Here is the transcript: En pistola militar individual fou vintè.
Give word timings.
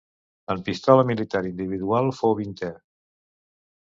En 0.53 0.61
pistola 0.69 1.03
militar 1.11 1.43
individual 1.51 2.11
fou 2.21 2.37
vintè. 2.41 2.73